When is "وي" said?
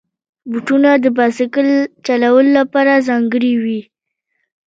3.63-3.81